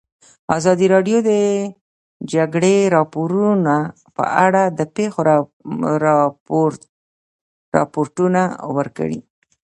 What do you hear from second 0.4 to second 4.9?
ازادي راډیو د د جګړې راپورونه په اړه د